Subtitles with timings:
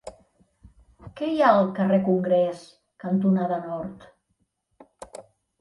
[1.19, 2.63] Què hi ha al carrer Congrés
[3.05, 5.23] cantonada Nord?